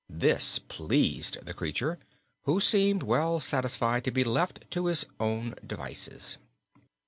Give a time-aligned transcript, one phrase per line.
[0.09, 1.99] This pleased the creature,
[2.45, 6.39] who seemed well satisfied to be left to his own devices.